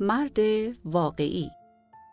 مرد 0.00 0.38
واقعی. 0.84 1.50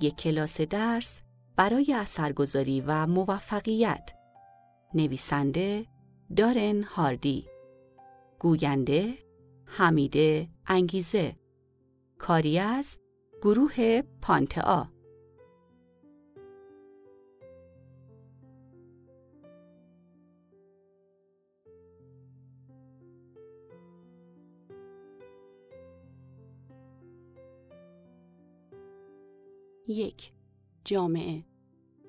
یک 0.00 0.16
کلاس 0.16 0.60
درس 0.60 1.20
برای 1.56 1.94
اثرگذاری 1.94 2.80
و 2.80 3.06
موفقیت. 3.06 4.10
نویسنده 4.94 5.86
دارن 6.36 6.82
هاردی. 6.82 7.46
گوینده 8.38 9.14
حمیده 9.64 10.48
انگیزه. 10.66 11.36
کاری 12.18 12.58
از 12.58 12.98
گروه 13.42 14.02
پانتا 14.02 14.88
یک. 29.90 30.32
جامعه. 30.84 31.44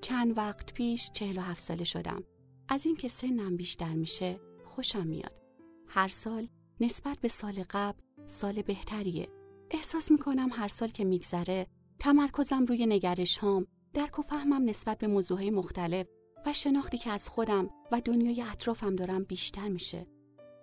چند 0.00 0.38
وقت 0.38 0.74
پیش 0.74 1.10
چهل 1.10 1.38
و 1.38 1.40
هفت 1.40 1.62
ساله 1.62 1.84
شدم. 1.84 2.24
از 2.68 2.86
اینکه 2.86 3.08
سنم 3.08 3.56
بیشتر 3.56 3.94
میشه 3.94 4.40
خوشم 4.64 5.06
میاد. 5.06 5.42
هر 5.88 6.08
سال 6.08 6.48
نسبت 6.80 7.18
به 7.18 7.28
سال 7.28 7.64
قبل 7.70 7.98
سال 8.26 8.62
بهتریه. 8.62 9.28
احساس 9.70 10.10
می‌کنم 10.10 10.48
هر 10.52 10.68
سال 10.68 10.88
که 10.88 11.04
میگذره 11.04 11.66
تمرکزم 11.98 12.64
روی 12.64 12.86
نگرش 12.86 13.38
هام 13.38 13.66
درک 13.94 14.18
و 14.18 14.22
فهمم 14.22 14.68
نسبت 14.68 14.98
به 14.98 15.06
موضوعهای 15.06 15.50
مختلف 15.50 16.06
و 16.46 16.52
شناختی 16.52 16.98
که 16.98 17.10
از 17.10 17.28
خودم 17.28 17.70
و 17.92 18.00
دنیای 18.00 18.42
اطرافم 18.42 18.96
دارم 18.96 19.24
بیشتر 19.24 19.68
میشه. 19.68 20.06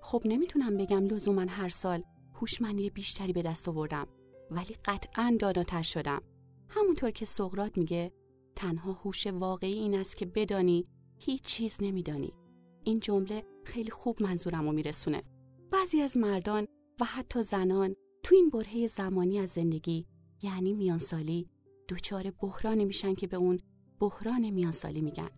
خب 0.02 0.22
نمی‌تونم 0.26 0.78
بگم 0.78 1.06
لزوما 1.06 1.46
هر 1.50 1.70
سال 1.70 2.04
هوشمندی 2.42 2.90
بیشتری 2.90 3.34
به 3.34 3.42
دست 3.42 3.70
آوردم 3.70 4.08
ولی 4.52 4.76
قطعا 4.86 5.38
داناتر 5.40 5.82
شدم. 5.82 6.22
همونطور 6.70 7.12
که 7.12 7.26
سقرات 7.26 7.78
میگه 7.78 8.12
تنها 8.56 8.94
هوش 8.94 9.28
واقعی 9.28 9.74
این 9.74 9.96
است 9.96 10.18
که 10.18 10.26
بدانی 10.26 10.88
هیچ 11.18 11.42
چیز 11.42 11.78
نمیدانی. 11.82 12.34
این 12.84 13.00
جمله 13.00 13.44
خیلی 13.64 13.92
خوب 13.92 14.24
منظورم 14.24 14.66
رو 14.66 14.72
میرسونه. 14.72 15.24
بعضی 15.72 16.02
از 16.02 16.18
مردان 16.18 16.68
و 17.02 17.06
حتی 17.06 17.44
زنان 17.44 17.96
تو 18.24 18.36
این 18.36 18.50
برهه 18.50 18.88
زمانی 18.88 19.40
از 19.40 19.50
زندگی 19.50 20.06
یعنی 20.42 20.74
میانسالی 20.74 21.50
دچار 21.90 22.32
بحرانی 22.32 22.86
میشن 22.86 23.16
که 23.16 23.28
به 23.28 23.38
اون 23.38 23.60
بحران 24.00 24.50
میانسالی 24.50 25.02
میگن. 25.02 25.30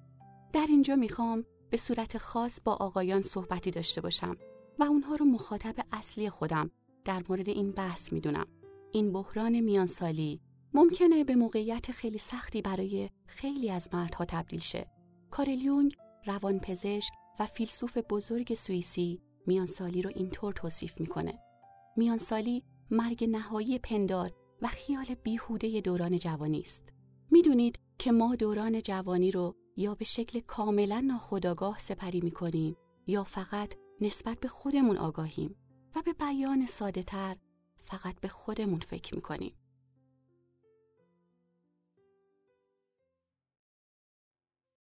در 0.53 0.65
اینجا 0.69 0.95
می‌خوام 0.95 1.45
به 1.69 1.77
صورت 1.77 2.17
خاص 2.17 2.59
با 2.63 2.73
آقایان 2.73 3.21
صحبتی 3.21 3.71
داشته 3.71 4.01
باشم 4.01 4.37
و 4.79 4.83
اونها 4.83 5.15
رو 5.15 5.25
مخاطب 5.25 5.75
اصلی 5.91 6.29
خودم 6.29 6.71
در 7.05 7.23
مورد 7.29 7.49
این 7.49 7.71
بحث 7.71 8.13
می‌دونم. 8.13 8.47
این 8.91 9.11
بحران 9.11 9.59
میانسالی 9.59 10.41
ممکنه 10.73 11.23
به 11.23 11.35
موقعیت 11.35 11.91
خیلی 11.91 12.17
سختی 12.17 12.61
برای 12.61 13.09
خیلی 13.27 13.71
از 13.71 13.89
مردها 13.93 14.25
تبدیل 14.25 14.59
شه. 14.59 14.91
کارل 15.29 15.89
روانپزشک 16.25 17.13
و 17.39 17.45
فیلسوف 17.45 17.97
بزرگ 17.97 18.53
سوئیسی 18.53 19.21
میانسالی 19.47 20.01
رو 20.01 20.11
اینطور 20.15 20.53
توصیف 20.53 20.99
می‌کنه. 20.99 21.39
میانسالی 21.97 22.63
مرگ 22.91 23.29
نهایی 23.29 23.79
پندار 23.79 24.33
و 24.61 24.67
خیال 24.67 25.05
بیهوده 25.23 25.81
دوران 25.81 26.17
جوانی 26.17 26.59
است. 26.59 26.83
می‌دونید 27.31 27.79
که 27.97 28.11
ما 28.11 28.35
دوران 28.35 28.81
جوانی 28.81 29.31
رو 29.31 29.55
یا 29.77 29.95
به 29.95 30.05
شکل 30.05 30.39
کاملا 30.39 30.99
ناخودآگاه 30.99 31.79
سپری 31.79 32.21
می‌کنیم 32.21 32.75
یا 33.07 33.23
فقط 33.23 33.73
نسبت 34.01 34.39
به 34.39 34.47
خودمون 34.47 34.97
آگاهیم 34.97 35.55
و 35.95 36.01
به 36.05 36.13
بیان 36.13 36.65
ساده 36.65 37.03
تر 37.03 37.35
فقط 37.77 38.19
به 38.19 38.27
خودمون 38.27 38.79
فکر 38.79 39.15
می‌کنیم. 39.15 39.53